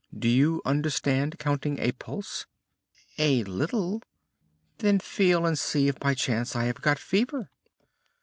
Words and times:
Do 0.17 0.27
you 0.27 0.63
understand 0.65 1.37
counting 1.37 1.77
a 1.77 1.91
pulse?" 1.91 2.47
"A 3.19 3.43
little." 3.43 4.01
"Then 4.79 4.97
feel 4.97 5.45
and 5.45 5.59
see 5.59 5.87
if 5.89 5.99
by 5.99 6.15
chance 6.15 6.55
I 6.55 6.63
have 6.63 6.81
got 6.81 6.97
fever." 6.97 7.51